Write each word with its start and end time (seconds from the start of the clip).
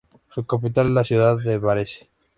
Su 0.33 0.47
capital 0.47 0.87
es 0.87 0.91
la 0.93 1.03
ciudad 1.03 1.37
de 1.37 1.59
Varese. 1.59 2.09